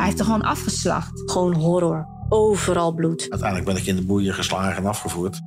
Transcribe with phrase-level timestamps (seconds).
[0.00, 1.30] Hij heeft er gewoon afgeslacht.
[1.30, 2.08] Gewoon horror.
[2.28, 3.26] Overal bloed.
[3.30, 5.40] Uiteindelijk ben ik in de boeien geslagen en afgevoerd.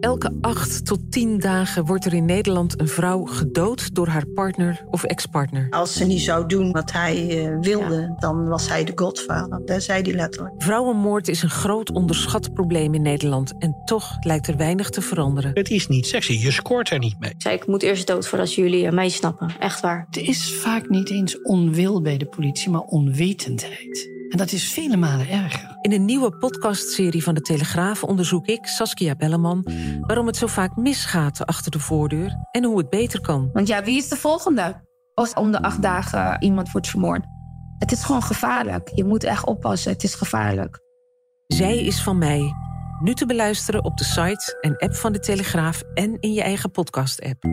[0.00, 4.84] Elke acht tot tien dagen wordt er in Nederland een vrouw gedood door haar partner
[4.90, 5.66] of ex-partner.
[5.70, 9.62] Als ze niet zou doen wat hij uh, wilde, dan was hij de godvader.
[9.64, 10.54] Dat zei hij letterlijk.
[10.58, 13.52] Vrouwenmoord is een groot onderschat probleem in Nederland.
[13.58, 15.50] En toch lijkt er weinig te veranderen.
[15.54, 17.30] Het is niet sexy, je scoort er niet mee.
[17.30, 19.50] Ik zei, ik moet eerst dood voordat jullie mij snappen.
[19.58, 20.06] Echt waar.
[20.10, 24.19] Het is vaak niet eens onwil bij de politie, maar onwetendheid.
[24.30, 25.78] En dat is vele malen erger.
[25.80, 29.66] In een nieuwe podcastserie van de Telegraaf onderzoek ik, Saskia Belleman,
[30.00, 33.50] waarom het zo vaak misgaat achter de voordeur en hoe het beter kan.
[33.52, 34.84] Want ja, wie is de volgende?
[35.14, 37.24] Als om de acht dagen iemand wordt vermoord.
[37.78, 38.90] Het is gewoon gevaarlijk.
[38.94, 39.92] Je moet echt oppassen.
[39.92, 40.80] Het is gevaarlijk.
[41.46, 42.52] Zij is van mij.
[43.02, 46.70] Nu te beluisteren op de site en app van de Telegraaf en in je eigen
[46.70, 47.44] podcast-app.